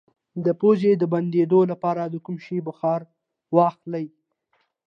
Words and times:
د 0.45 0.47
پوزې 0.59 0.91
د 0.97 1.03
بندیدو 1.13 1.59
لپاره 1.71 2.03
د 2.07 2.15
کوم 2.25 2.35
شي 2.45 2.57
بخار 2.67 3.01
واخلئ؟ 3.55 4.05